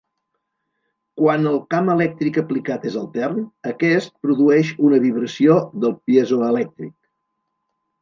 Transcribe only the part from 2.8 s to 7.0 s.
és altern, aquest produeix una vibració del piezoelèctric.